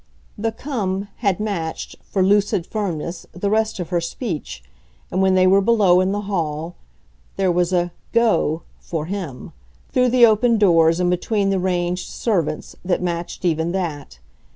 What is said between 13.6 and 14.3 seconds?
that.